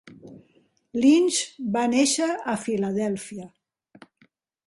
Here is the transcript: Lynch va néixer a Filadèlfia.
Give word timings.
Lynch 1.01 1.41
va 1.75 1.83
néixer 1.91 2.29
a 2.53 2.55
Filadèlfia. 2.63 3.47